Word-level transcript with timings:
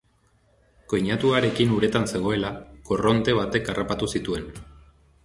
Koinatuarekin 0.93 1.75
uretan 1.75 2.09
zegoela, 2.13 2.51
korronte 2.89 3.37
batek 3.41 3.71
harrapatu 3.75 4.09
zituen. 4.17 4.49